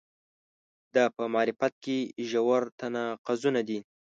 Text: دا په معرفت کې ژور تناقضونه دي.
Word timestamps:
دا 0.95 1.05
په 1.15 1.23
معرفت 1.33 1.73
کې 1.83 1.97
ژور 2.29 2.61
تناقضونه 2.79 3.61
دي. 3.67 3.79